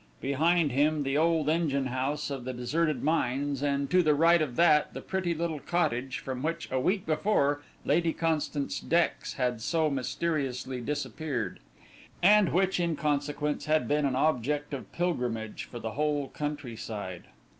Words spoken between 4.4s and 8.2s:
of that the pretty little cottage from which a week before Lady